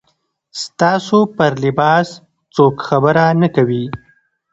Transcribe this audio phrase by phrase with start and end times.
[0.61, 2.07] ستاسو پر لباس
[2.55, 3.85] څوک خبره نه کوي.